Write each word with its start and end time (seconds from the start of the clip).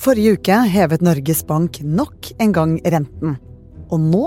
Forrige 0.00 0.38
uke 0.38 0.56
hevet 0.68 1.02
Norges 1.04 1.42
Bank 1.46 1.78
nok 1.82 2.32
en 2.42 2.54
gang 2.54 2.78
renten. 2.82 3.36
Og 3.92 4.00
nå 4.02 4.24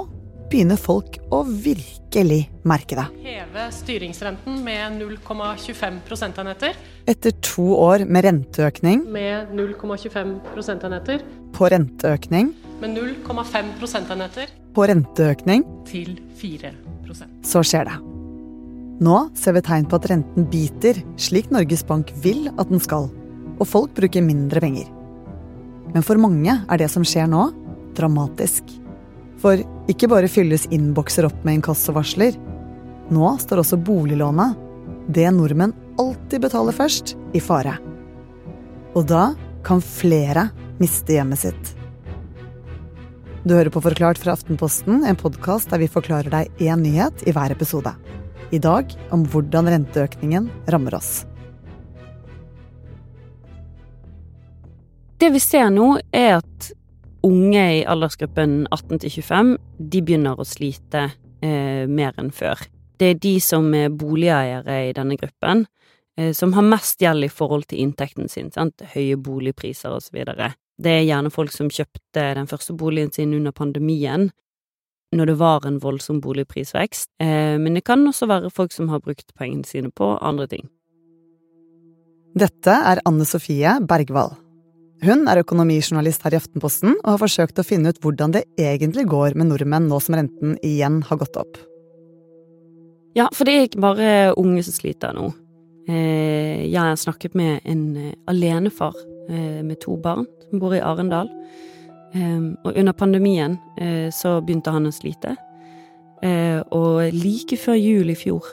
begynner 0.48 0.80
folk 0.80 1.18
å 1.34 1.42
virkelig 1.44 2.46
merke 2.68 2.96
det. 2.96 3.06
Heve 3.26 3.66
styringsrenten 3.76 4.62
med 4.64 4.96
0,25 5.02 6.00
prosentenheter. 6.08 6.78
Etter 7.08 7.36
to 7.44 7.74
år 7.76 8.06
med 8.08 8.24
renteøkning 8.24 9.04
Med 9.12 9.52
0,25 9.56 10.38
prosentenheter. 10.54 11.24
på 11.54 11.70
renteøkning 11.72 12.54
Med 12.80 12.98
0,5 12.98 13.74
prosentenheter 13.80 14.48
på 14.78 14.86
renteøkning, 14.86 15.64
til 15.90 16.20
4% 16.38 17.42
så 17.42 17.64
skjer 17.66 17.88
det. 17.90 17.96
Nå 19.02 19.16
ser 19.38 19.56
vi 19.58 19.64
tegn 19.66 19.88
på 19.90 19.98
at 19.98 20.06
renten 20.12 20.46
biter, 20.52 21.00
slik 21.18 21.50
Norges 21.50 21.84
Bank 21.84 22.12
vil 22.22 22.48
at 22.58 22.70
den 22.70 22.80
skal. 22.80 23.10
Og 23.58 23.66
folk 23.66 23.96
bruker 23.98 24.22
mindre 24.22 24.62
penger. 24.62 24.97
Men 25.94 26.06
for 26.06 26.20
mange 26.22 26.60
er 26.60 26.82
det 26.82 26.90
som 26.92 27.06
skjer 27.08 27.30
nå, 27.32 27.48
dramatisk. 27.98 28.68
For 29.42 29.62
ikke 29.90 30.10
bare 30.12 30.30
fylles 30.32 30.68
innbokser 30.74 31.28
opp 31.30 31.44
med 31.46 31.60
inkassovarsler. 31.60 32.38
Nå 33.14 33.34
står 33.42 33.62
også 33.64 33.80
boliglånet, 33.80 34.58
det 35.08 35.30
nordmenn 35.32 35.76
alltid 36.02 36.44
betaler 36.44 36.76
først, 36.76 37.16
i 37.34 37.42
fare. 37.44 37.78
Og 38.98 39.08
da 39.08 39.32
kan 39.66 39.82
flere 39.84 40.50
miste 40.82 41.16
hjemmet 41.16 41.42
sitt. 41.42 41.74
Du 43.48 43.54
hører 43.56 43.72
på 43.72 43.82
Forklart 43.84 44.20
fra 44.20 44.34
Aftenposten, 44.36 45.06
en 45.08 45.20
podkast 45.20 45.72
der 45.72 45.80
vi 45.80 45.88
forklarer 45.92 46.34
deg 46.34 46.64
én 46.68 46.82
nyhet 46.84 47.24
i 47.24 47.34
hver 47.36 47.54
episode. 47.54 47.94
I 48.52 48.60
dag 48.64 48.92
om 49.16 49.24
hvordan 49.28 49.70
renteøkningen 49.72 50.50
rammer 50.72 50.98
oss. 51.00 51.24
Det 55.18 55.32
vi 55.34 55.40
ser 55.42 55.72
nå, 55.74 55.96
er 56.14 56.36
at 56.38 56.68
unge 57.26 57.64
i 57.80 57.86
aldersgruppen 57.90 58.68
18 58.70 59.00
til 59.02 59.16
25 59.18 59.56
de 59.80 60.02
begynner 60.06 60.38
å 60.38 60.46
slite 60.46 61.08
eh, 61.42 61.90
mer 61.90 62.14
enn 62.22 62.30
før. 62.30 62.62
Det 62.98 63.10
er 63.10 63.20
de 63.24 63.34
som 63.42 63.66
er 63.78 63.90
boligeiere 63.90 64.78
i 64.88 64.94
denne 64.94 65.18
gruppen, 65.18 65.66
eh, 66.20 66.32
som 66.38 66.54
har 66.54 66.70
mest 66.70 67.02
gjeld 67.02 67.26
i 67.26 67.32
forhold 67.34 67.66
til 67.66 67.82
inntekten 67.82 68.30
sin, 68.30 68.54
sant? 68.54 68.86
høye 68.94 69.18
boligpriser 69.18 69.98
videre. 70.14 70.54
Det 70.78 70.94
er 71.00 71.08
gjerne 71.10 71.34
folk 71.34 71.50
som 71.54 71.74
kjøpte 71.74 72.30
den 72.38 72.50
første 72.50 72.78
boligen 72.78 73.10
sin 73.14 73.34
under 73.34 73.52
pandemien, 73.58 74.30
når 75.18 75.32
det 75.32 75.40
var 75.40 75.66
en 75.66 75.82
voldsom 75.82 76.22
boligprisvekst, 76.22 77.10
eh, 77.26 77.58
men 77.58 77.74
det 77.74 77.88
kan 77.90 78.06
også 78.06 78.30
være 78.30 78.54
folk 78.54 78.76
som 78.76 78.94
har 78.94 79.02
brukt 79.02 79.34
pengene 79.34 79.66
sine 79.66 79.90
på 79.90 80.18
andre 80.22 80.46
ting. 80.52 80.70
Dette 82.38 82.70
er 82.70 83.02
Anne 83.10 83.26
Sofie 83.26 83.80
Bergwall. 83.82 84.36
Hun 85.06 85.28
er 85.30 85.44
økonomijournalist 85.44 86.24
her 86.26 86.34
i 86.34 86.40
Aftenposten 86.40 86.96
og 86.98 87.10
har 87.12 87.20
forsøkt 87.22 87.60
å 87.62 87.66
finne 87.66 87.92
ut 87.94 88.00
hvordan 88.02 88.34
det 88.34 88.48
egentlig 88.58 89.06
går 89.10 89.36
med 89.38 89.52
nordmenn 89.52 89.90
nå 89.92 90.00
som 90.02 90.18
renten 90.18 90.56
igjen 90.66 91.04
har 91.06 91.20
gått 91.22 91.38
opp. 91.38 91.60
Ja, 93.18 93.28
for 93.34 93.46
det 93.46 93.54
er 93.54 93.68
ikke 93.68 93.84
bare 93.84 94.10
unge 94.38 94.64
som 94.66 94.76
sliter 94.76 95.14
nå. 95.14 95.30
Eh, 95.88 96.66
jeg 96.68 96.78
har 96.78 96.98
snakket 97.00 97.38
med 97.38 97.62
en 97.64 97.84
eh, 97.96 98.14
alenefar 98.28 98.98
eh, 99.30 99.64
med 99.64 99.80
to 99.82 99.96
barn 100.02 100.26
som 100.48 100.62
bor 100.62 100.76
i 100.76 100.84
Arendal. 100.84 101.32
Og 102.18 102.72
under 102.72 102.96
pandemien 102.98 103.58
så 104.16 104.38
begynte 104.42 104.72
han 104.72 104.88
å 104.88 104.94
slite. 104.96 105.34
Og 106.74 107.12
like 107.14 107.58
før 107.60 107.76
jul 107.78 108.10
i 108.10 108.16
fjor, 108.18 108.48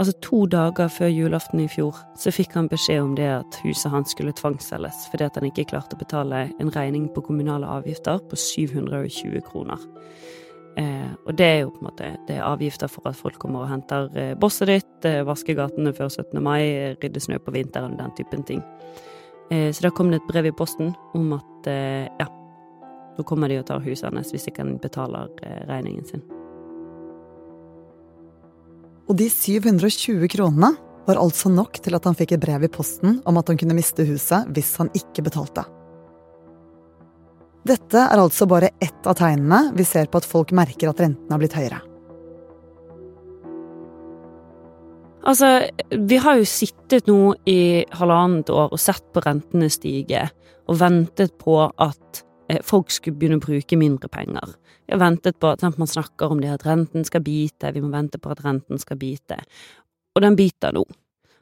altså 0.00 0.14
to 0.24 0.46
dager 0.48 0.88
før 0.88 1.10
julaften 1.12 1.60
i 1.60 1.68
fjor, 1.68 1.98
så 2.16 2.32
fikk 2.32 2.54
han 2.56 2.70
beskjed 2.72 3.02
om 3.02 3.14
det 3.18 3.28
at 3.28 3.58
huset 3.64 3.92
hans 3.92 4.14
skulle 4.14 4.32
tvangsselges 4.36 5.06
fordi 5.12 5.26
at 5.26 5.36
han 5.36 5.48
ikke 5.50 5.66
klarte 5.74 5.98
å 5.98 6.00
betale 6.00 6.46
en 6.60 6.72
regning 6.72 7.10
på 7.12 7.24
kommunale 7.26 7.68
avgifter 7.68 8.22
på 8.30 8.38
720 8.40 9.44
kroner. 9.44 9.84
Eh, 10.78 11.10
og 11.26 11.34
det 11.36 11.46
er 11.46 11.60
jo 11.64 11.72
på 11.74 11.82
en 11.82 11.88
måte 11.88 12.10
det 12.28 12.38
er 12.38 12.46
avgifter 12.46 12.88
for 12.88 13.10
at 13.10 13.18
folk 13.18 13.38
kommer 13.42 13.64
og 13.66 13.72
henter 13.72 14.08
eh, 14.16 14.34
bosset 14.38 14.70
ditt, 14.70 14.96
eh, 15.04 15.20
vasker 15.26 15.58
gatene 15.58 15.92
før 15.92 16.08
17. 16.08 16.40
mai, 16.42 16.96
rydder 17.02 17.26
snø 17.26 17.40
på 17.42 17.54
vinteren 17.54 17.98
den 17.98 18.14
typen 18.16 18.46
ting. 18.46 18.64
Eh, 19.50 19.72
så 19.74 19.88
da 19.88 19.90
kom 19.90 20.10
det 20.10 20.22
et 20.22 20.28
brev 20.30 20.46
i 20.46 20.56
posten 20.56 20.94
om 21.18 21.32
at 21.36 21.70
eh, 21.70 22.06
ja, 22.22 22.28
nå 23.18 23.26
kommer 23.26 23.50
de 23.50 23.58
og 23.60 23.66
tar 23.68 23.82
huset 23.84 24.14
hans 24.14 24.30
hvis 24.32 24.46
ikke 24.48 24.64
han 24.64 24.78
betaler 24.80 25.28
eh, 25.42 25.64
regningen 25.68 26.06
sin. 26.06 26.22
Og 29.10 29.16
de 29.18 29.26
720 29.26 30.30
kronene 30.30 30.70
var 31.08 31.18
altså 31.18 31.50
nok 31.50 31.80
til 31.82 31.96
at 31.98 32.06
han 32.06 32.14
fikk 32.14 32.36
et 32.36 32.42
brev 32.44 32.62
i 32.62 32.70
posten 32.70 33.18
om 33.26 33.40
at 33.40 33.50
han 33.50 33.58
kunne 33.58 33.74
miste 33.74 34.06
huset 34.06 34.46
hvis 34.54 34.76
han 34.78 34.92
ikke 34.94 35.24
betalte. 35.26 35.64
Dette 37.66 38.00
er 38.06 38.22
altså 38.22 38.46
bare 38.48 38.70
ett 38.80 39.06
av 39.10 39.18
tegnene 39.18 39.74
vi 39.76 39.84
ser 39.84 40.06
på 40.08 40.20
at 40.20 40.28
folk 40.28 40.54
merker 40.56 40.92
at 40.92 41.02
renten 41.02 41.34
har 41.34 41.42
blitt 41.42 41.58
høyere. 41.58 41.82
Altså, 45.20 45.48
vi 45.90 46.16
har 46.16 46.38
jo 46.38 46.46
sittet 46.48 47.10
nå 47.10 47.34
i 47.50 47.84
halvannet 47.92 48.48
år 48.54 48.70
og 48.72 48.80
sett 48.80 49.04
på 49.12 49.20
rentene 49.26 49.68
stige, 49.68 50.22
og 50.64 50.78
ventet 50.80 51.34
på 51.42 51.58
at 51.66 52.22
folk 52.66 52.90
skulle 52.90 53.18
begynne 53.18 53.38
å 53.38 53.44
bruke 53.44 53.78
mindre 53.78 54.08
penger. 54.12 54.56
Vi 54.86 54.94
har 54.94 55.02
ventet 55.02 55.38
på 55.38 55.52
at 55.52 55.62
man 55.62 55.90
snakker 55.90 56.32
om 56.32 56.40
det 56.42 56.50
at 56.54 56.66
renten 56.66 57.04
skal 57.06 57.22
bite, 57.22 57.72
vi 57.74 57.82
må 57.84 57.92
vente 57.92 58.18
på 58.18 58.32
at 58.32 58.42
renten 58.44 58.80
skal 58.82 58.98
bite. 58.98 59.38
Og 60.16 60.24
den 60.24 60.38
biter 60.38 60.74
nå. 60.74 60.82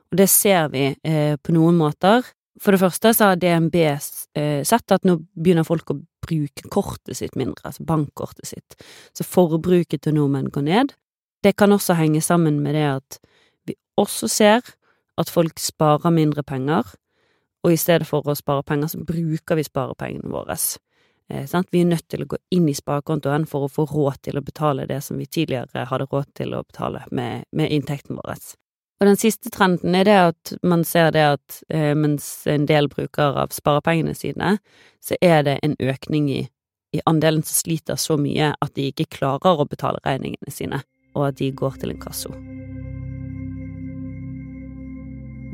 Og 0.09 0.19
det 0.21 0.29
ser 0.33 0.69
vi 0.73 0.91
eh, 0.93 1.37
på 1.37 1.55
noen 1.57 1.79
måter. 1.81 2.27
For 2.61 2.75
det 2.75 2.83
første 2.83 3.13
så 3.15 3.31
har 3.31 3.41
DNB 3.41 3.77
eh, 3.79 4.63
sett 4.67 4.95
at 4.95 5.07
nå 5.07 5.19
begynner 5.39 5.67
folk 5.67 5.93
å 5.93 6.01
bruke 6.29 6.69
kortet 6.73 7.17
sitt 7.17 7.37
mindre, 7.39 7.71
altså 7.71 7.87
bankkortet 7.89 8.51
sitt. 8.51 8.77
Så 9.17 9.25
forbruket 9.25 10.03
til 10.05 10.17
nordmenn 10.19 10.51
går 10.53 10.67
ned. 10.67 10.95
Det 11.45 11.55
kan 11.57 11.73
også 11.73 11.97
henge 11.97 12.21
sammen 12.25 12.59
med 12.65 12.75
det 12.75 12.87
at 12.97 13.21
vi 13.69 13.77
også 14.01 14.29
ser 14.29 14.75
at 15.19 15.31
folk 15.31 15.61
sparer 15.63 16.13
mindre 16.15 16.43
penger, 16.43 16.85
og 17.65 17.75
i 17.75 17.79
stedet 17.79 18.07
for 18.07 18.27
å 18.27 18.37
spare 18.39 18.63
penger, 18.67 18.93
så 18.93 19.01
bruker 19.03 19.59
vi 19.59 19.67
sparepengene 19.67 20.31
våre. 20.31 20.55
Eh, 21.31 21.63
vi 21.71 21.81
er 21.81 21.85
nødt 21.85 22.09
til 22.09 22.25
å 22.25 22.29
gå 22.29 22.39
inn 22.51 22.69
i 22.69 22.77
sparekontoen 22.77 23.45
for 23.47 23.67
å 23.67 23.73
få 23.73 23.85
råd 23.91 24.23
til 24.25 24.39
å 24.39 24.45
betale 24.45 24.87
det 24.89 25.03
som 25.05 25.19
vi 25.21 25.27
tidligere 25.27 25.85
hadde 25.91 26.09
råd 26.09 26.33
til 26.35 26.55
å 26.57 26.65
betale 26.65 27.05
med, 27.11 27.45
med 27.53 27.73
inntekten 27.73 28.17
vår. 28.17 28.39
Og 28.99 29.07
den 29.07 29.19
siste 29.21 29.51
trenden 29.55 29.95
er 29.95 30.09
det 30.09 30.17
at 30.33 30.53
man 30.67 30.83
ser 30.89 31.13
det 31.15 31.25
at 31.37 31.59
eh, 31.69 31.93
mens 31.95 32.47
en 32.51 32.65
del 32.67 32.89
bruker 32.91 33.37
av 33.45 33.53
sparepengene 33.55 34.15
sine, 34.17 34.57
så 35.05 35.19
er 35.21 35.45
det 35.47 35.59
en 35.63 35.77
økning 35.79 36.31
i, 36.33 36.41
i 36.97 37.03
andelen 37.07 37.45
som 37.45 37.61
sliter 37.61 38.01
så 38.01 38.17
mye 38.19 38.55
at 38.59 38.75
de 38.75 38.89
ikke 38.91 39.11
klarer 39.21 39.61
å 39.61 39.69
betale 39.69 40.03
regningene 40.07 40.51
sine, 40.51 40.81
og 41.15 41.29
at 41.29 41.39
de 41.39 41.53
går 41.53 41.79
til 41.79 41.93
inkasso. 41.95 42.33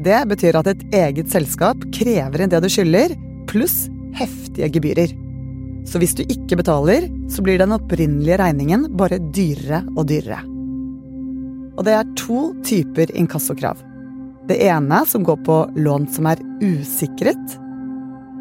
Det 0.05 0.23
betyr 0.29 0.57
at 0.59 0.71
et 0.71 0.87
eget 0.95 1.31
selskap 1.33 1.85
krever 1.95 2.45
inn 2.45 2.53
det 2.53 2.63
du 2.65 2.71
skylder, 2.73 3.15
pluss 3.51 3.85
heftige 4.19 4.73
gebyrer. 4.79 5.24
Så 5.85 6.01
hvis 6.01 6.17
du 6.17 6.25
ikke 6.25 6.59
betaler, 6.61 7.09
så 7.31 7.45
blir 7.45 7.61
den 7.61 7.75
opprinnelige 7.77 8.39
regningen 8.41 8.89
bare 8.97 9.21
dyrere 9.35 9.83
og 9.95 10.09
dyrere. 10.09 10.41
Og 11.75 11.85
det 11.87 11.97
er 11.97 12.15
to 12.19 12.53
typer 12.65 13.11
inkassokrav. 13.19 13.81
Det 14.49 14.61
ene 14.67 15.03
som 15.09 15.25
går 15.27 15.41
på 15.45 15.59
lån 15.77 16.09
som 16.13 16.29
er 16.31 16.41
usikret. 16.63 17.61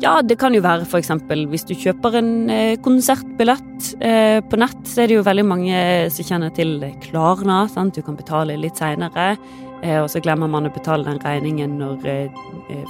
Ja, 0.03 0.17
det 0.25 0.35
kan 0.41 0.55
jo 0.55 0.63
være 0.63 0.87
eksempel 0.99 1.45
hvis 1.51 1.63
du 1.69 1.75
kjøper 1.79 2.17
en 2.19 2.49
eh, 2.51 2.79
konsertbillett 2.83 3.93
eh, 4.03 4.39
på 4.43 4.57
nett, 4.59 4.81
så 4.89 5.03
er 5.03 5.09
det 5.09 5.19
jo 5.19 5.25
veldig 5.25 5.45
mange 5.47 5.83
som 6.11 6.27
kjenner 6.27 6.51
til 6.55 6.81
Klarna. 7.05 7.61
Sant? 7.71 7.95
Du 7.95 8.03
kan 8.03 8.17
betale 8.19 8.57
litt 8.59 8.81
seinere, 8.81 9.37
eh, 9.79 10.01
og 10.01 10.09
så 10.11 10.19
glemmer 10.23 10.51
man 10.51 10.67
å 10.67 10.73
betale 10.75 11.07
den 11.07 11.21
regningen 11.23 11.77
når 11.79 12.03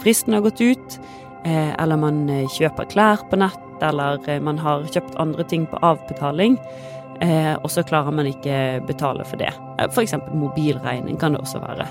fristen 0.01 0.33
har 0.37 0.45
gått 0.45 0.63
ut. 0.63 0.97
Eller 1.43 1.99
man 1.99 2.21
kjøper 2.55 2.87
klær 2.87 3.25
på 3.27 3.35
nett, 3.35 3.72
eller 3.83 4.39
man 4.43 4.59
har 4.61 4.87
kjøpt 4.89 5.19
andre 5.21 5.43
ting 5.43 5.67
på 5.69 5.79
avbetaling. 5.83 6.57
og 7.63 7.69
så 7.71 7.83
klarer 7.83 8.11
man 8.11 8.27
ikke 8.27 8.81
betale 8.87 9.23
for 9.23 9.39
det. 9.39 9.51
For 9.93 10.01
eksempel 10.01 10.35
mobilregning 10.35 11.19
kan 11.19 11.33
det 11.33 11.39
også 11.39 11.61
være. 11.61 11.85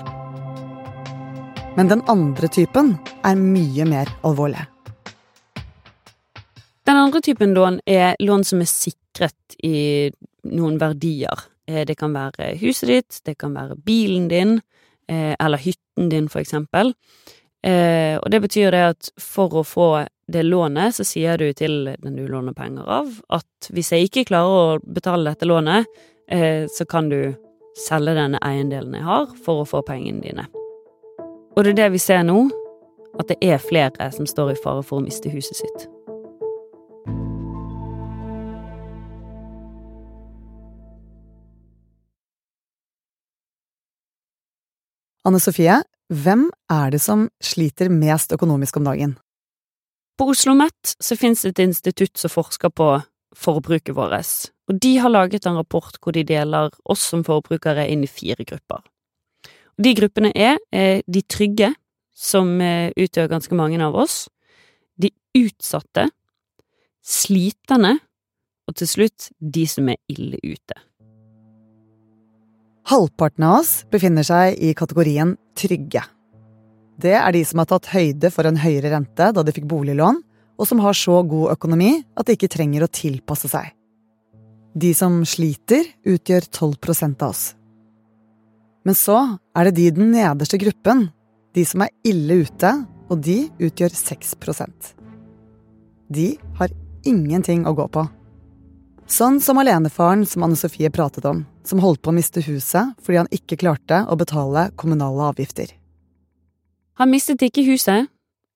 Men 1.77 1.89
den 1.89 2.03
andre 2.11 2.47
typen 2.47 2.97
er 3.25 3.39
mye 3.39 3.85
mer 3.89 4.11
alvorlig. 4.23 4.61
Den 6.85 6.99
andre 6.99 7.21
typen 7.21 7.53
lån 7.55 7.79
er 7.87 8.15
lån 8.19 8.43
som 8.43 8.61
er 8.61 8.69
sikret 8.69 9.55
i 9.63 10.11
noen 10.51 10.77
verdier. 10.77 11.47
Det 11.65 11.95
kan 11.97 12.13
være 12.13 12.57
huset 12.59 12.89
ditt, 12.91 13.21
det 13.25 13.37
kan 13.39 13.55
være 13.55 13.79
bilen 13.79 14.27
din, 14.27 14.57
eller 15.07 15.57
hytten 15.57 16.09
din, 16.11 16.27
for 16.29 16.43
eksempel. 16.43 16.91
Og 17.63 18.27
det 18.29 18.41
betyr 18.43 18.75
det 18.75 18.83
at 18.91 19.11
for 19.17 19.61
å 19.61 19.63
få 19.63 19.87
det 20.27 20.43
lånet, 20.43 20.95
så 20.95 21.03
sier 21.03 21.37
du 21.37 21.49
til 21.53 21.89
den 21.99 22.15
du 22.15 22.25
låner 22.27 22.55
penger 22.55 22.87
av, 22.87 23.11
at 23.33 23.69
hvis 23.73 23.91
jeg 23.91 24.07
ikke 24.07 24.27
klarer 24.31 24.59
å 24.77 24.81
betale 24.83 25.33
dette 25.33 25.47
lånet, 25.49 25.87
eh, 26.31 26.65
så 26.71 26.87
kan 26.87 27.09
du 27.11 27.33
selge 27.77 28.15
denne 28.15 28.39
eiendelen 28.45 28.95
jeg 28.95 29.07
har, 29.07 29.31
for 29.45 29.63
å 29.63 29.67
få 29.67 29.83
pengene 29.85 30.23
dine. 30.23 30.47
Og 31.53 31.63
det 31.63 31.73
er 31.73 31.81
det 31.83 31.91
vi 31.97 32.01
ser 32.01 32.23
nå, 32.25 32.45
at 33.19 33.29
det 33.29 33.37
er 33.45 33.61
flere 33.61 34.09
som 34.13 34.25
står 34.29 34.53
i 34.53 34.61
fare 34.63 34.85
for 34.85 35.01
å 35.01 35.05
miste 35.05 35.29
huset 35.33 35.59
sitt. 35.59 35.89
Anne 45.23 45.39
Sofie, 45.39 45.77
hvem 46.11 46.49
er 46.71 46.89
det 46.91 46.99
som 46.99 47.29
sliter 47.39 47.87
mest 47.87 48.33
økonomisk 48.35 48.81
om 48.81 48.89
dagen? 48.89 49.13
På 50.17 50.27
Oslo 50.29 50.51
OsloMet 50.53 50.95
så 50.99 51.17
finnes 51.17 51.41
det 51.41 51.55
et 51.55 51.63
institutt 51.63 52.17
som 52.17 52.29
forsker 52.29 52.69
på 52.69 52.89
forbruket 53.33 53.95
vårt, 53.97 54.51
og 54.69 54.79
de 54.79 54.97
har 55.01 55.09
laget 55.09 55.47
en 55.49 55.57
rapport 55.57 55.97
hvor 56.01 56.13
de 56.13 56.23
deler 56.23 56.69
oss 56.85 57.07
som 57.09 57.23
forbrukere 57.25 57.87
inn 57.89 58.03
i 58.05 58.11
fire 58.11 58.45
grupper. 58.45 58.83
De 59.81 59.93
gruppene 59.97 60.29
er 60.35 60.59
de 61.07 61.21
trygge, 61.25 61.73
som 62.13 62.61
eh, 62.61 62.93
utgjør 62.93 63.31
ganske 63.31 63.57
mange 63.57 63.81
av 63.81 63.95
oss, 63.97 64.27
de 65.01 65.09
utsatte, 65.33 66.05
sliterne 67.01 67.97
og 68.69 68.77
til 68.77 68.87
slutt 68.87 69.31
de 69.41 69.65
som 69.67 69.89
er 69.89 69.97
ille 70.13 70.37
ute. 70.45 70.77
Halvparten 72.93 73.47
av 73.47 73.63
oss 73.63 73.73
befinner 73.89 74.27
seg 74.27 74.59
i 74.61 74.75
kategorien 74.77 75.33
trygge. 75.57 76.03
Det 77.03 77.15
er 77.19 77.33
de 77.35 77.41
som 77.43 77.59
har 77.59 77.67
tatt 77.67 77.89
høyde 77.91 78.29
for 78.31 78.47
en 78.47 78.61
høyere 78.61 78.93
rente 78.93 79.31
da 79.35 79.43
de 79.43 79.53
fikk 79.55 79.67
boliglån, 79.67 80.21
og 80.55 80.69
som 80.69 80.79
har 80.83 80.95
så 80.95 81.19
god 81.27 81.51
økonomi 81.57 81.97
at 82.15 82.27
de 82.27 82.37
ikke 82.37 82.51
trenger 82.53 82.85
å 82.85 82.91
tilpasse 82.93 83.49
seg. 83.51 83.73
De 84.73 84.93
som 84.97 85.19
sliter, 85.27 85.85
utgjør 86.07 86.47
12% 86.47 87.25
av 87.25 87.33
oss. 87.33 87.43
Men 88.83 88.97
så 88.97 89.17
er 89.55 89.67
det 89.67 89.75
de 89.77 89.89
i 89.89 89.93
den 89.95 90.11
nederste 90.15 90.57
gruppen, 90.61 91.09
de 91.53 91.65
som 91.67 91.83
er 91.85 91.91
ille 92.07 92.41
ute, 92.47 92.71
og 93.11 93.19
de 93.21 93.43
utgjør 93.61 93.93
6% 93.93 94.93
De 96.09 96.27
har 96.57 96.71
ingenting 97.05 97.67
å 97.67 97.75
gå 97.77 97.85
på. 97.91 98.07
Sånn 99.11 99.41
som 99.43 99.59
alenefaren 99.59 100.23
som 100.25 100.47
Anne 100.47 100.57
Sofie 100.57 100.89
pratet 100.89 101.27
om, 101.27 101.43
som 101.67 101.83
holdt 101.83 102.01
på 102.01 102.13
å 102.13 102.15
miste 102.15 102.41
huset 102.47 102.95
fordi 103.03 103.19
han 103.19 103.31
ikke 103.35 103.59
klarte 103.59 104.05
å 104.07 104.17
betale 104.17 104.69
kommunale 104.79 105.27
avgifter. 105.33 105.67
Han 107.01 107.09
mistet 107.09 107.41
ikke 107.41 107.65
huset. 107.65 108.09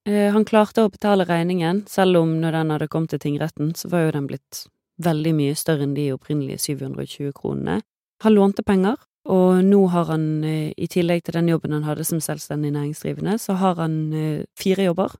Eh, 0.08 0.30
han 0.32 0.46
klarte 0.46 0.86
å 0.86 0.92
betale 0.94 1.26
regningen, 1.28 1.84
selv 1.90 2.22
om 2.22 2.36
når 2.42 2.60
den 2.60 2.74
hadde 2.76 2.88
kommet 2.92 3.12
til 3.16 3.22
tingretten, 3.24 3.74
så 3.76 3.90
var 3.90 4.06
jo 4.06 4.16
den 4.16 4.28
blitt 4.30 4.66
veldig 5.04 5.34
mye 5.36 5.56
større 5.58 5.88
enn 5.88 5.96
de 5.98 6.12
opprinnelige 6.14 6.62
720 6.70 7.34
kronene. 7.38 7.82
Han 8.24 8.36
lånte 8.38 8.64
penger, 8.66 9.02
og 9.28 9.64
nå 9.66 9.82
har 9.92 10.06
han, 10.14 10.44
eh, 10.44 10.72
i 10.78 10.88
tillegg 10.88 11.24
til 11.24 11.34
den 11.34 11.50
jobben 11.50 11.74
han 11.74 11.84
hadde 11.84 12.06
som 12.06 12.22
selvstendig 12.22 12.72
næringsdrivende, 12.72 13.40
så 13.40 13.58
har 13.58 13.76
han 13.76 14.14
eh, 14.14 14.46
fire 14.56 14.86
jobber. 14.86 15.18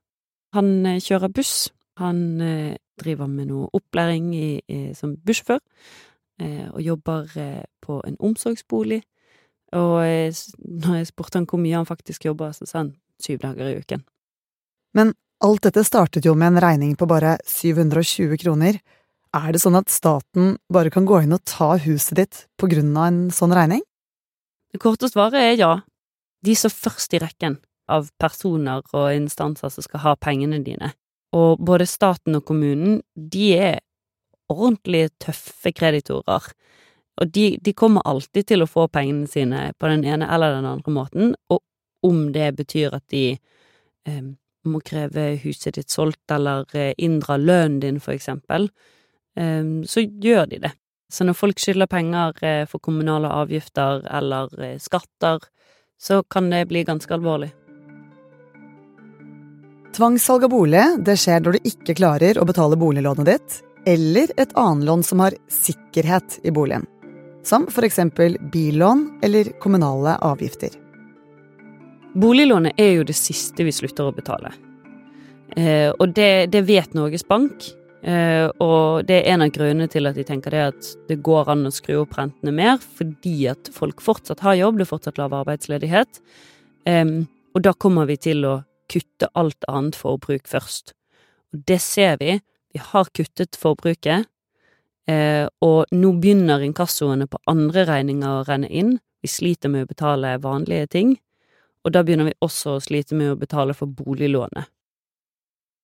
Han 0.54 0.86
kjører 0.96 1.28
buss, 1.28 1.70
han 1.98 2.38
driver 2.96 3.26
med 3.26 3.48
noe 3.50 3.68
opplæring 3.74 4.32
i, 4.34 4.60
i, 4.66 4.94
som 4.94 5.16
bussjåfør, 5.16 5.58
og 6.72 6.80
jobber 6.80 7.26
på 7.82 8.00
en 8.06 8.16
omsorgsbolig. 8.20 9.02
Og 9.72 10.00
når 10.56 10.94
jeg 10.94 11.06
spurte 11.10 11.36
han 11.36 11.44
hvor 11.50 11.60
mye 11.60 11.76
han 11.76 11.86
faktisk 11.86 12.24
jobber, 12.24 12.52
så 12.52 12.64
sa 12.64 12.78
han 12.78 12.94
syv 13.22 13.40
dager 13.42 13.68
i 13.70 13.78
uken. 13.80 14.04
Men 14.96 15.14
alt 15.44 15.66
dette 15.66 15.84
startet 15.86 16.26
jo 16.26 16.34
med 16.34 16.54
en 16.54 16.62
regning 16.62 16.94
på 16.98 17.06
bare 17.10 17.36
720 17.46 18.38
kroner. 18.42 18.80
Er 19.36 19.52
det 19.52 19.60
sånn 19.62 19.78
at 19.78 19.92
staten 19.92 20.56
bare 20.72 20.90
kan 20.90 21.06
gå 21.06 21.22
inn 21.22 21.36
og 21.36 21.44
ta 21.46 21.76
huset 21.84 22.16
ditt 22.18 22.44
på 22.58 22.70
grunn 22.70 22.96
av 22.96 23.10
en 23.10 23.20
sånn 23.34 23.54
regning? 23.54 23.84
Det 24.72 24.80
korte 24.82 25.10
svaret 25.10 25.38
er 25.40 25.54
ja. 25.60 25.72
De 26.44 26.54
står 26.56 26.72
først 26.74 27.14
i 27.16 27.20
rekken 27.22 27.58
av 27.88 28.10
personer 28.20 28.84
og 28.92 29.12
instanser 29.16 29.72
som 29.72 29.84
skal 29.84 30.04
ha 30.04 30.16
pengene 30.20 30.60
dine. 30.64 30.92
Og 31.36 31.60
både 31.60 31.86
staten 31.88 32.38
og 32.38 32.44
kommunen, 32.48 33.00
de 33.14 33.52
er 33.56 33.78
ordentlig 34.48 35.08
tøffe 35.20 35.72
kreditorer. 35.76 36.44
Og 37.18 37.32
de, 37.34 37.56
de, 37.60 37.74
kommer 37.74 38.06
alltid 38.06 38.52
til 38.52 38.62
å 38.62 38.70
få 38.70 38.86
pengene 38.92 39.26
sine 39.28 39.72
på 39.78 39.90
den 39.90 40.04
ene 40.06 40.28
eller 40.30 40.54
den 40.56 40.68
andre 40.68 40.94
måten, 40.94 41.34
og 41.50 41.62
om 42.06 42.28
det 42.32 42.52
betyr 42.58 42.94
at 42.98 43.04
de 43.12 43.24
eh, 44.06 44.22
må 44.68 44.80
kreve 44.84 45.30
huset 45.42 45.78
ditt 45.78 45.90
solgt 45.90 46.30
eller 46.34 46.66
eh, 46.76 46.92
inndra 46.98 47.38
lønnen 47.40 47.80
din, 47.82 48.00
for 48.00 48.14
eksempel, 48.16 48.68
eh, 49.36 49.64
så 49.86 50.04
gjør 50.04 50.46
de 50.52 50.62
det. 50.66 50.74
Så 51.08 51.24
når 51.24 51.38
folk 51.38 51.60
skylder 51.60 51.88
penger 51.88 52.36
eh, 52.44 52.64
for 52.68 52.84
kommunale 52.84 53.30
avgifter 53.32 54.04
eller 54.18 54.52
eh, 54.60 54.76
skatter, 54.82 55.40
så 55.98 56.22
kan 56.22 56.50
det 56.52 56.66
bli 56.68 56.84
ganske 56.84 57.14
alvorlig. 57.14 57.50
Tvangssalg 59.96 60.44
av 60.44 60.52
bolig 60.52 60.84
det 61.06 61.16
skjer 61.18 61.40
når 61.42 61.56
du 61.56 61.70
ikke 61.72 61.96
klarer 61.98 62.38
å 62.38 62.46
betale 62.46 62.76
boliglånet 62.78 63.26
ditt, 63.26 63.56
eller 63.88 64.30
et 64.36 64.52
annet 64.58 64.86
lån 64.86 65.02
som 65.06 65.24
har 65.24 65.34
sikkerhet 65.50 66.38
i 66.44 66.52
boligen, 66.54 66.84
som 67.42 67.64
f.eks. 67.72 67.98
billån 68.52 69.06
eller 69.24 69.54
kommunale 69.64 70.18
avgifter. 70.28 70.76
Boliglånet 72.18 72.78
er 72.80 72.96
jo 72.96 73.04
det 73.06 73.14
siste 73.14 73.62
vi 73.62 73.72
slutter 73.74 74.08
å 74.08 74.14
betale. 74.14 74.50
Eh, 75.54 75.90
og 75.94 76.14
det, 76.16 76.50
det, 76.50 76.64
vet 76.66 76.94
Norges 76.96 77.22
Bank, 77.26 77.68
eh, 78.02 78.48
og 78.58 79.06
det 79.06 79.20
er 79.20 79.34
en 79.34 79.44
av 79.46 79.52
grunnene 79.54 79.86
til 79.92 80.08
at 80.10 80.18
de 80.18 80.24
tenker 80.26 80.54
det 80.54 80.64
at 80.72 80.88
det 81.10 81.20
går 81.24 81.52
an 81.54 81.68
å 81.68 81.72
skru 81.74 82.00
opp 82.00 82.16
rentene 82.18 82.54
mer, 82.54 82.80
fordi 82.82 83.36
at 83.52 83.70
folk 83.74 84.02
fortsatt 84.02 84.42
har 84.42 84.58
jobb, 84.58 84.80
det 84.80 84.88
er 84.88 84.90
fortsatt 84.90 85.20
lav 85.20 85.36
arbeidsledighet. 85.38 86.18
Eh, 86.90 87.14
og 87.54 87.64
da 87.68 87.74
kommer 87.74 88.10
vi 88.10 88.18
til 88.18 88.42
å 88.48 88.56
kutte 88.90 89.30
alt 89.38 89.68
annet 89.70 89.98
forbruk 89.98 90.48
først. 90.50 90.96
Og 91.54 91.62
det 91.70 91.78
ser 91.84 92.18
vi. 92.18 92.40
Vi 92.74 92.82
har 92.82 93.14
kuttet 93.14 93.56
forbruket, 93.60 94.26
eh, 95.06 95.46
og 95.62 95.94
nå 95.94 96.12
begynner 96.18 96.66
inkassoene 96.66 97.30
på 97.30 97.40
andre 97.46 97.86
regninger 97.88 98.40
å 98.40 98.44
renne 98.48 98.68
inn. 98.68 98.96
Vi 99.22 99.30
sliter 99.30 99.70
med 99.70 99.86
å 99.86 99.92
betale 99.94 100.36
vanlige 100.42 100.90
ting, 100.98 101.16
og 101.88 101.94
da 101.96 102.04
begynner 102.04 102.28
vi 102.28 102.36
også 102.44 102.76
å 102.76 102.84
slite 102.84 103.16
med 103.16 103.32
å 103.32 103.40
betale 103.40 103.72
for 103.76 103.88
boliglånet. 103.88 104.68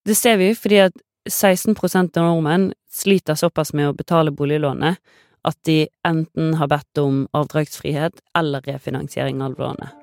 Det 0.05 0.17
ser 0.19 0.37
vi 0.37 0.51
fordi 0.53 0.83
at 0.85 0.97
16% 1.31 2.19
av 2.21 2.27
nordmenn 2.29 2.73
sliter 2.93 3.39
såpass 3.41 3.73
med 3.73 3.89
å 3.89 3.97
betale 3.97 4.35
boliglånet 4.37 5.01
at 5.49 5.57
de 5.65 5.87
enten 6.05 6.55
har 6.61 6.69
bedt 6.69 7.01
om 7.01 7.25
avdragsfrihet 7.37 8.21
eller 8.37 8.65
refinansiering 8.69 9.41
av 9.45 9.57
lånet. 9.61 9.97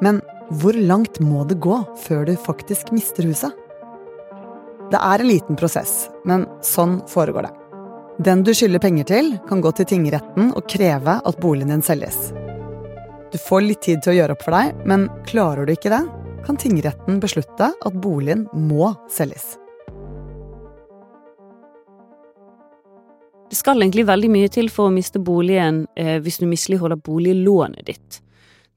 Men 0.00 0.22
hvor 0.60 0.76
langt 0.76 1.20
må 1.20 1.44
det 1.44 1.60
gå 1.60 1.82
før 2.00 2.24
du 2.28 2.36
faktisk 2.40 2.92
mister 2.96 3.28
huset? 3.28 3.52
Det 4.90 4.98
er 4.98 5.20
en 5.20 5.28
liten 5.28 5.60
prosess, 5.60 6.08
men 6.24 6.48
sånn 6.64 6.98
foregår 7.08 7.46
det. 7.46 7.54
Den 8.24 8.42
du 8.44 8.54
skylder 8.56 8.82
penger 8.82 9.06
til, 9.12 9.34
kan 9.48 9.60
gå 9.64 9.70
til 9.76 9.88
tingretten 9.88 10.50
og 10.56 10.66
kreve 10.68 11.20
at 11.20 11.40
boligen 11.40 11.76
din 11.76 11.84
selges. 11.84 12.32
Du 13.32 13.38
får 13.38 13.60
litt 13.62 13.82
tid 13.86 14.00
til 14.02 14.10
å 14.10 14.16
gjøre 14.16 14.34
opp 14.34 14.42
for 14.42 14.56
deg, 14.56 14.78
men 14.90 15.06
klarer 15.28 15.66
du 15.66 15.70
ikke 15.76 15.92
det, 15.92 16.02
kan 16.42 16.56
tingretten 16.58 17.20
beslutte 17.22 17.68
at 17.70 17.98
boligen 18.02 18.48
må 18.58 18.90
selges. 19.12 19.52
Det 23.50 23.58
skal 23.58 23.82
egentlig 23.82 24.06
veldig 24.08 24.30
mye 24.30 24.50
til 24.50 24.70
for 24.70 24.88
å 24.88 24.94
miste 24.94 25.22
boligen 25.22 25.84
eh, 25.98 26.18
hvis 26.22 26.40
du 26.42 26.46
misligholder 26.50 26.98
boliglånet 27.06 27.86
ditt. 27.86 28.18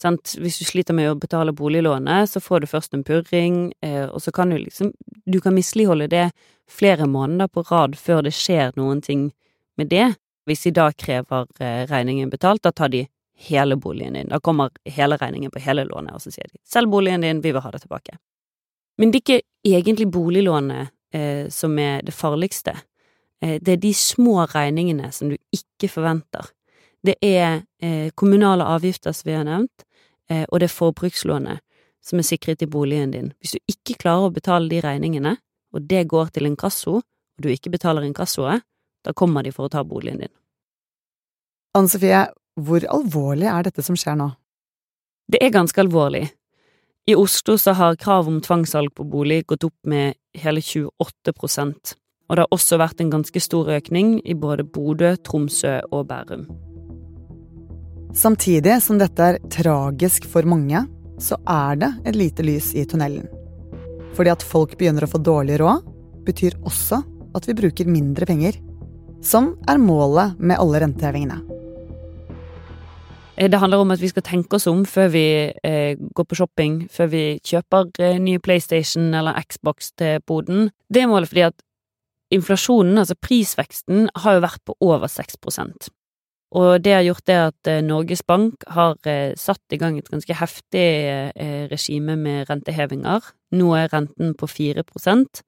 Sant? 0.01 0.35
Hvis 0.37 0.59
du 0.61 0.67
sliter 0.67 0.97
med 0.97 1.09
å 1.11 1.17
betale 1.17 1.53
boliglånet, 1.55 2.29
så 2.29 2.41
får 2.41 2.61
du 2.61 2.69
først 2.69 2.93
en 2.97 3.05
purring, 3.05 3.71
eh, 3.85 4.05
og 4.05 4.21
så 4.21 4.33
kan 4.35 4.53
du 4.53 4.59
liksom 4.59 4.93
Du 5.25 5.39
kan 5.41 5.55
misligholde 5.55 6.09
det 6.11 6.31
flere 6.67 7.07
måneder 7.07 7.47
på 7.47 7.63
rad 7.71 7.95
før 7.95 8.21
det 8.21 8.33
skjer 8.35 8.73
noen 8.75 9.01
ting 9.01 9.31
med 9.77 9.89
det. 9.89 10.13
Hvis 10.45 10.65
de 10.67 10.73
da 10.75 10.91
krever 10.91 11.47
eh, 11.59 11.85
regningen 11.87 12.29
betalt, 12.29 12.61
da 12.61 12.71
tar 12.71 12.89
de 12.89 13.07
hele 13.49 13.75
boligen 13.75 14.17
din. 14.17 14.29
Da 14.31 14.39
kommer 14.39 14.71
hele 14.85 15.17
regningen 15.17 15.51
på 15.51 15.61
hele 15.63 15.85
lånet, 15.89 16.15
og 16.15 16.21
så 16.21 16.31
sier 16.31 16.47
de 16.51 16.59
'selg 16.63 16.89
boligen 16.89 17.21
din, 17.21 17.41
vi 17.41 17.51
vil 17.51 17.61
ha 17.61 17.71
det 17.71 17.83
tilbake'. 17.83 18.17
Men 18.97 19.11
det 19.11 19.17
er 19.29 19.41
ikke 19.41 19.45
egentlig 19.65 20.11
boliglånet 20.11 20.89
eh, 21.13 21.49
som 21.49 21.79
er 21.79 22.01
det 22.01 22.13
farligste. 22.13 22.75
Eh, 23.41 23.59
det 23.61 23.71
er 23.71 23.77
de 23.77 23.93
små 23.93 24.45
regningene 24.45 25.11
som 25.11 25.29
du 25.29 25.37
ikke 25.51 25.89
forventer. 25.89 26.51
Det 27.03 27.15
er 27.21 27.63
eh, 27.81 28.11
kommunale 28.15 28.63
avgifter, 28.63 29.11
som 29.11 29.29
vi 29.29 29.35
har 29.35 29.43
nevnt. 29.43 29.83
Eh, 30.29 30.45
og 30.49 30.59
det 30.59 30.69
er 30.69 30.77
forbrukslånet 30.77 31.59
som 32.03 32.19
er 32.19 32.27
sikret 32.27 32.61
i 32.61 32.67
boligen 32.67 33.11
din. 33.11 33.33
Hvis 33.39 33.55
du 33.55 33.59
ikke 33.67 33.97
klarer 34.03 34.29
å 34.29 34.35
betale 34.35 34.69
de 34.69 34.81
regningene, 34.83 35.37
og 35.73 35.87
det 35.89 36.07
går 36.07 36.31
til 36.35 36.47
inkasso, 36.47 36.99
og 36.99 37.43
du 37.43 37.49
ikke 37.49 37.71
betaler 37.73 38.05
inkassoet, 38.07 38.63
da 39.03 39.13
kommer 39.13 39.43
de 39.43 39.51
for 39.51 39.67
å 39.67 39.71
ta 39.71 39.83
boligen 39.83 40.21
din. 40.23 40.31
Anne 41.75 41.89
Sofie, 41.89 42.27
hvor 42.59 42.85
alvorlig 42.85 43.49
er 43.49 43.65
dette 43.65 43.83
som 43.85 43.97
skjer 43.97 44.17
nå? 44.19 44.29
Det 45.31 45.39
er 45.41 45.53
ganske 45.53 45.79
alvorlig. 45.81 46.27
I 47.09 47.15
Oslo 47.19 47.57
så 47.59 47.73
har 47.75 47.97
krav 47.99 48.29
om 48.29 48.39
tvangssalg 48.43 48.93
på 48.95 49.05
bolig 49.09 49.43
gått 49.49 49.65
opp 49.67 49.75
med 49.89 50.15
hele 50.39 50.61
28 50.63 51.33
prosent, 51.35 51.95
og 52.29 52.35
det 52.35 52.45
har 52.45 52.55
også 52.55 52.79
vært 52.79 53.01
en 53.03 53.11
ganske 53.11 53.41
stor 53.43 53.71
økning 53.75 54.19
i 54.23 54.35
både 54.39 54.63
Bodø, 54.63 55.15
Tromsø 55.19 55.79
og 55.91 56.05
Bærum. 56.11 56.45
Samtidig 58.13 58.77
som 58.85 58.99
dette 59.01 59.25
er 59.33 59.39
tragisk 59.51 60.27
for 60.29 60.45
mange, 60.47 60.85
så 61.19 61.39
er 61.49 61.79
det 61.81 61.91
et 62.07 62.19
lite 62.19 62.45
lys 62.45 62.71
i 62.77 62.85
tunnelen. 62.85 63.25
Fordi 64.13 64.29
at 64.29 64.45
folk 64.45 64.77
begynner 64.77 65.07
å 65.07 65.09
få 65.09 65.19
dårlig 65.23 65.57
råd, 65.59 65.81
betyr 66.23 66.59
også 66.61 67.01
at 67.33 67.49
vi 67.49 67.57
bruker 67.57 67.89
mindre 67.89 68.29
penger. 68.29 68.59
Som 69.23 69.55
er 69.67 69.81
målet 69.81 70.37
med 70.39 70.59
alle 70.59 70.83
rentehevingene. 70.83 71.41
Eh, 73.37 73.49
det 73.49 73.59
handler 73.59 73.81
om 73.81 73.91
at 73.91 74.01
vi 74.01 74.09
skal 74.11 74.25
tenke 74.25 74.57
oss 74.57 74.67
om 74.69 74.83
før 74.85 75.09
vi 75.13 75.25
eh, 75.65 75.97
går 75.97 76.27
på 76.29 76.37
shopping, 76.37 76.83
før 76.91 77.09
vi 77.09 77.23
kjøper 77.45 77.89
eh, 77.99 78.19
ny 78.21 78.37
PlayStation 78.37 79.13
eller 79.13 79.39
Xbox 79.49 79.91
til 79.97 80.21
boden. 80.27 80.69
Det 80.89 81.01
er 81.01 81.09
målet 81.09 81.31
fordi 81.31 81.47
at 81.47 81.65
inflasjonen, 82.33 82.97
altså 82.97 83.17
prisveksten, 83.21 84.07
har 84.23 84.37
jo 84.37 84.45
vært 84.45 84.63
på 84.65 84.77
over 84.81 85.07
6% 85.07 85.89
Og 86.53 86.83
det 86.83 86.93
har 86.93 87.01
gjort 87.01 87.25
det 87.25 87.39
at 87.49 87.67
eh, 87.67 87.81
Norges 87.81 88.23
Bank 88.23 88.63
har 88.67 88.97
eh, 89.05 89.33
satt 89.35 89.61
i 89.73 89.77
gang 89.81 89.97
et 89.97 90.09
ganske 90.09 90.33
heftig 90.33 90.87
regime 91.71 92.15
med 92.15 92.49
rentehevinger. 92.49 93.21
Nå 93.51 93.73
er 93.75 93.89
renten 93.93 94.33
på 94.37 94.47
4% 94.47 95.43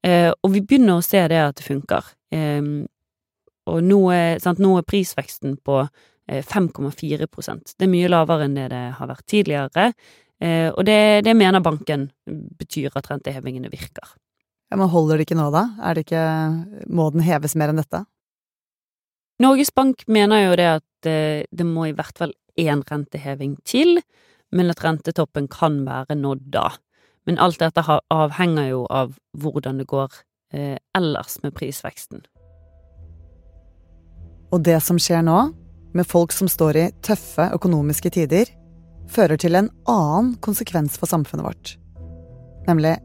og 0.00 0.48
vi 0.48 0.62
begynner 0.64 0.96
å 0.96 1.04
se 1.04 1.20
det 1.28 1.36
at 1.36 1.58
det 1.58 1.64
funker. 1.66 2.06
Ehm, 2.32 2.86
og 3.68 3.82
nå 3.84 3.98
er, 4.14 4.38
sant, 4.40 4.56
nå 4.56 4.78
er 4.78 4.86
prisveksten 4.88 5.58
på 5.60 5.82
5,4% 6.30 7.74
Det 7.74 7.86
er 7.86 7.90
mye 7.90 8.10
lavere 8.10 8.46
enn 8.46 8.54
det 8.54 8.68
det 8.70 8.82
har 8.98 9.08
vært 9.10 9.26
tidligere, 9.26 9.92
og 10.72 10.84
det, 10.86 10.98
det 11.26 11.34
mener 11.36 11.60
banken 11.60 12.06
betyr 12.56 12.94
at 12.96 13.10
rentehevingene 13.10 13.68
virker. 13.68 14.14
Ja, 14.70 14.76
Men 14.76 14.88
holder 14.88 15.18
det 15.18 15.26
ikke 15.26 15.38
nå, 15.38 15.50
da? 15.52 15.66
Er 15.82 15.98
det 15.98 16.06
ikke 16.06 16.24
Må 16.88 17.10
den 17.10 17.26
heves 17.26 17.56
mer 17.58 17.72
enn 17.72 17.82
dette? 17.82 18.04
Norges 19.40 19.72
Bank 19.74 20.04
mener 20.06 20.44
jo 20.44 20.56
det 20.58 20.68
at 20.68 21.08
eh, 21.08 21.46
det 21.48 21.64
må 21.66 21.88
i 21.88 21.94
hvert 21.96 22.18
fall 22.18 22.34
én 22.60 22.82
renteheving 22.84 23.56
til, 23.64 24.02
men 24.52 24.68
at 24.68 24.82
rentetoppen 24.84 25.46
kan 25.48 25.80
være 25.86 26.18
nådd 26.18 26.50
da. 26.52 26.66
Men 27.24 27.40
alt 27.40 27.60
dette 27.62 27.82
avhenger 28.12 28.68
jo 28.68 28.82
av 28.92 29.14
hvordan 29.40 29.80
det 29.80 29.88
går 29.88 30.12
eh, 30.52 30.76
ellers 30.94 31.38
med 31.42 31.54
prisveksten. 31.56 32.20
Og 34.52 34.60
det 34.66 34.76
som 34.84 35.00
skjer 35.00 35.24
nå, 35.24 35.38
med 35.96 36.06
folk 36.06 36.32
som 36.32 36.48
står 36.48 36.78
i 36.78 36.88
tøffe 37.02 37.50
økonomiske 37.54 38.12
tider, 38.14 38.50
fører 39.10 39.40
til 39.40 39.58
en 39.58 39.70
annen 39.90 40.34
konsekvens 40.44 40.98
for 41.00 41.10
samfunnet 41.10 41.46
vårt. 41.46 41.72
Nemlig 42.68 42.96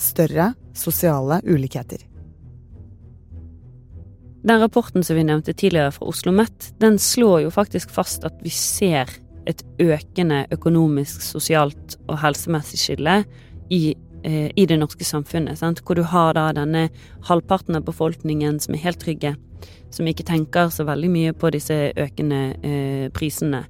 større 0.00 0.52
sosiale 0.76 1.40
ulikheter. 1.46 2.02
Den 4.44 4.60
rapporten 4.60 5.04
som 5.04 5.16
vi 5.16 5.24
nevnte 5.24 5.54
tidligere 5.56 5.92
fra 5.94 6.04
Oslo 6.04 6.34
OsloMet, 6.34 6.74
den 6.80 6.98
slår 7.00 7.46
jo 7.46 7.52
faktisk 7.54 7.90
fast 7.94 8.26
at 8.28 8.36
vi 8.44 8.52
ser 8.52 9.08
et 9.48 9.62
økende 9.80 10.44
økonomisk, 10.52 11.22
sosialt 11.24 11.96
og 12.08 12.18
helsemessig 12.20 12.80
skille 12.80 13.22
i, 13.72 13.94
eh, 14.24 14.50
i 14.56 14.66
det 14.66 14.78
norske 14.80 15.04
samfunnet. 15.04 15.60
Sant? 15.60 15.82
Hvor 15.84 15.98
du 15.98 16.04
har 16.08 16.34
da 16.34 16.48
denne 16.56 16.88
halvparten 17.28 17.78
av 17.78 17.86
befolkningen 17.86 18.58
som 18.60 18.74
er 18.74 18.84
helt 18.86 19.02
trygge, 19.04 19.34
som 19.94 20.08
ikke 20.10 20.26
tenker 20.26 20.72
så 20.74 20.86
veldig 20.88 21.10
mye 21.12 21.34
på 21.36 21.52
disse 21.54 21.92
økende 21.96 22.42
eh, 22.64 23.10
prisene, 23.14 23.64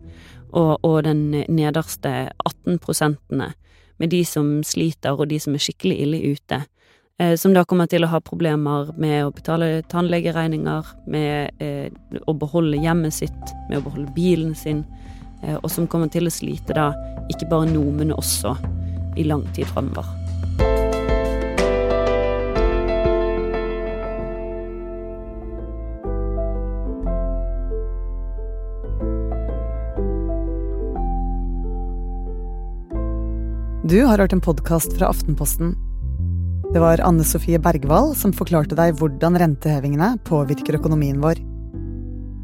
og, 0.55 0.79
og 0.87 1.03
den 1.05 1.27
nederste 1.51 2.31
18 2.47 2.79
prosentene 2.79 3.51
med 3.99 4.11
de 4.11 4.23
som 4.27 4.63
sliter 4.67 5.19
og 5.19 5.29
de 5.31 5.41
som 5.43 5.55
er 5.55 5.63
skikkelig 5.63 5.99
ille 6.07 6.23
ute. 6.35 6.61
Eh, 7.19 7.37
som 7.37 7.55
da 7.55 7.63
kommer 7.65 7.87
til 7.87 8.03
å 8.03 8.11
ha 8.11 8.19
problemer 8.25 8.91
med 8.99 9.21
å 9.23 9.31
betale 9.35 9.85
tannlegeregninger, 9.91 10.91
med 11.07 11.63
eh, 11.63 11.93
å 12.27 12.35
beholde 12.35 12.81
hjemmet 12.83 13.15
sitt, 13.15 13.55
med 13.69 13.79
å 13.79 13.85
beholde 13.87 14.11
bilen 14.17 14.55
sin, 14.59 14.83
eh, 15.45 15.55
og 15.61 15.71
som 15.71 15.87
kommer 15.87 16.11
til 16.11 16.27
å 16.27 16.35
slite 16.35 16.75
da 16.75 16.91
ikke 17.31 17.49
bare 17.53 17.71
nå, 17.71 17.85
men 17.95 18.11
også 18.17 18.57
i 19.17 19.29
lang 19.31 19.47
tid 19.55 19.71
framover. 19.71 20.24
Du 33.85 33.99
har 34.05 34.17
hørt 34.17 34.33
en 34.33 34.41
podkast 34.41 34.95
fra 34.97 35.11
Aftenposten. 35.13 35.75
Det 36.73 36.81
var 36.81 37.03
Anne 37.05 37.21
Sofie 37.25 37.59
Bergwall 37.61 38.15
som 38.17 38.33
forklarte 38.33 38.79
deg 38.79 38.95
hvordan 38.97 39.35
rentehevingene 39.37 40.07
påvirker 40.25 40.79
økonomien 40.79 41.19
vår. 41.21 41.37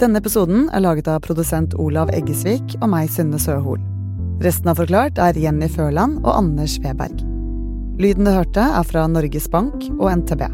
Denne 0.03 0.21
episoden 0.21 0.67
er 0.69 0.83
laget 0.85 1.09
av 1.09 1.23
produsent 1.25 1.73
Olav 1.81 2.13
Eggesvik 2.13 2.75
og 2.83 2.91
meg, 2.93 3.09
Synne 3.09 3.41
Søhol. 3.41 3.81
Resten 4.45 4.69
av 4.69 4.83
Forklart 4.83 5.17
er 5.17 5.39
Jenny 5.41 5.71
Førland 5.73 6.19
og 6.27 6.29
Anders 6.35 6.75
Weberg. 6.85 7.25
Lyden 7.97 8.29
du 8.29 8.35
hørte, 8.35 8.61
er 8.61 8.85
fra 8.85 9.07
Norges 9.09 9.49
Bank 9.49 9.89
og 9.97 10.11
NTB. 10.13 10.45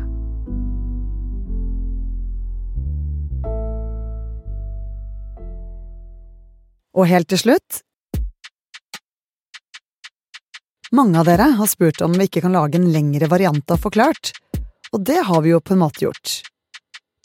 Og 6.94 7.10
helt 7.10 7.26
til 7.34 7.42
slutt 7.42 7.82
mange 10.96 11.20
av 11.20 11.28
dere 11.28 11.50
har 11.58 11.68
spurt 11.68 12.00
om 12.04 12.14
vi 12.16 12.26
ikke 12.28 12.42
kan 12.46 12.56
lage 12.56 12.78
en 12.80 12.88
lengre 12.92 13.28
variant 13.28 13.72
av 13.72 13.82
Forklart, 13.82 14.32
og 14.94 15.02
det 15.04 15.18
har 15.28 15.42
vi 15.44 15.52
jo 15.52 15.60
på 15.60 15.74
en 15.74 15.82
måte 15.82 16.06
gjort. 16.06 16.40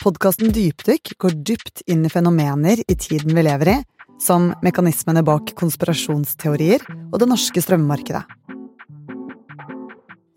Podkasten 0.01 0.51
Dypdykk 0.51 1.13
går 1.21 1.37
dypt 1.45 1.83
inn 1.91 2.03
i 2.07 2.11
fenomener 2.11 2.81
i 2.81 2.95
tiden 2.97 3.35
vi 3.37 3.45
lever 3.45 3.73
i, 3.75 3.79
som 4.21 4.51
mekanismene 4.65 5.23
bak 5.25 5.53
konspirasjonsteorier 5.57 6.83
og 7.11 7.19
det 7.21 7.29
norske 7.29 7.63
strømmarkedet. 7.63 8.23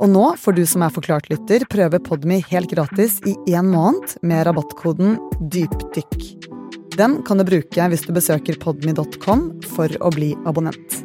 Og 0.03 0.11
nå 0.11 0.25
får 0.41 0.57
du 0.57 0.65
som 0.69 0.83
er 0.85 0.93
Forklart-lytter 0.93 1.65
prøve 1.71 2.01
Podmy 2.05 2.41
helt 2.51 2.73
gratis 2.75 3.21
i 3.25 3.37
én 3.55 3.71
måned 3.71 4.19
med 4.27 4.45
rabattkoden 4.49 5.17
DYPDYKK. 5.41 6.51
Den 6.99 7.23
kan 7.27 7.41
du 7.41 7.47
bruke 7.49 7.89
hvis 7.91 8.05
du 8.07 8.13
besøker 8.15 8.59
podmy.com 8.63 9.49
for 9.75 9.97
å 10.03 10.13
bli 10.15 10.35
abonnent. 10.45 11.01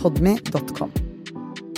Podmy.com. 0.00 1.07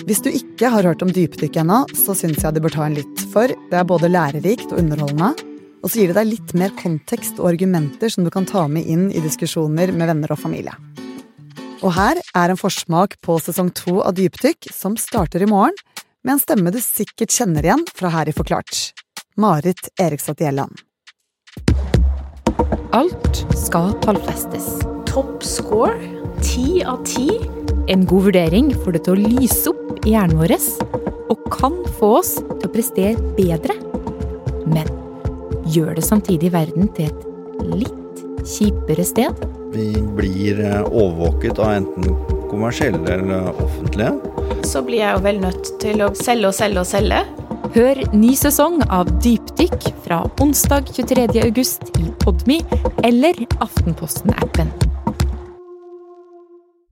Hvis 0.08 0.22
du 0.24 0.30
ikke 0.32 0.70
har 0.72 0.86
hørt 0.86 1.02
om 1.04 1.10
dypdykk 1.12 1.58
ennå, 1.60 1.82
så 1.96 2.14
syns 2.16 2.40
jeg 2.40 2.56
du 2.56 2.60
bør 2.64 2.72
ta 2.72 2.86
en 2.86 2.96
lytt, 2.96 3.24
for 3.32 3.50
det 3.52 3.76
er 3.76 3.88
både 3.88 4.08
lærerikt 4.08 4.72
og 4.72 4.80
underholdende. 4.80 5.34
Og 5.80 5.92
så 5.92 6.00
gir 6.00 6.10
det 6.10 6.16
deg 6.18 6.30
litt 6.30 6.54
mer 6.56 6.72
kontekst 6.76 7.40
og 7.40 7.50
argumenter 7.52 8.12
som 8.12 8.24
du 8.24 8.30
kan 8.32 8.48
ta 8.48 8.66
med 8.68 8.88
inn 8.88 9.08
i 9.12 9.22
diskusjoner 9.24 9.92
med 9.92 10.10
venner 10.12 10.32
og 10.32 10.40
familie. 10.40 10.74
Og 11.80 11.94
her 11.96 12.20
er 12.36 12.52
en 12.52 12.60
forsmak 12.60 13.16
på 13.24 13.38
sesong 13.40 13.70
to 13.76 14.00
av 14.04 14.16
Dypdykk, 14.16 14.68
som 14.72 14.96
starter 15.00 15.44
i 15.44 15.48
morgen, 15.48 15.76
med 16.24 16.36
en 16.36 16.42
stemme 16.42 16.72
du 16.72 16.80
sikkert 16.84 17.32
kjenner 17.32 17.64
igjen 17.64 17.84
fra 17.96 18.12
Her 18.12 18.28
i 18.28 18.36
Forklart. 18.36 18.90
Marit 19.40 19.88
Eriksdatt 20.00 20.42
Gjelland. 20.44 20.82
Alt 22.96 23.44
skal 23.56 23.94
tallfestes. 24.04 24.82
Topp 25.08 25.40
score 25.46 25.96
ti 26.44 26.82
av 26.84 27.00
ti. 27.08 27.59
En 27.90 28.04
god 28.06 28.22
vurdering 28.28 28.68
får 28.84 28.94
det 28.94 29.00
til 29.02 29.16
å 29.16 29.30
lyse 29.34 29.70
opp 29.72 30.04
i 30.06 30.12
hjernen 30.12 30.38
vår 30.38 30.52
og 31.30 31.46
kan 31.50 31.74
få 31.98 32.10
oss 32.20 32.36
til 32.38 32.66
å 32.68 32.70
prestere 32.70 33.32
bedre. 33.34 33.74
Men 34.70 34.86
gjør 35.74 35.96
det 35.98 36.04
samtidig 36.06 36.52
verden 36.54 36.86
til 36.94 37.08
et 37.10 37.64
litt 37.80 38.22
kjipere 38.46 39.06
sted? 39.06 39.42
Vi 39.74 39.88
blir 40.14 40.60
eh, 40.62 40.84
overvåket 40.86 41.58
av 41.58 41.80
enten 41.80 42.14
kommersielle 42.50 43.02
eller 43.16 43.50
offentlige. 43.58 44.12
Så 44.70 44.84
blir 44.86 45.02
jeg 45.02 45.16
jo 45.16 45.24
vel 45.26 45.42
nødt 45.42 45.72
til 45.82 46.04
å 46.06 46.12
selge 46.18 46.52
og 46.52 46.58
selge 46.60 46.84
og 46.84 46.90
selge. 46.90 47.24
Hør 47.74 48.04
ny 48.14 48.36
sesong 48.38 48.78
av 48.86 49.10
Dypdykk 49.22 49.90
fra 50.06 50.22
onsdag 50.42 50.94
23. 50.94 51.26
august 51.42 51.90
i 51.98 52.06
Podmy 52.22 52.60
eller 53.06 53.38
Aftenposten-appen. 53.58 54.89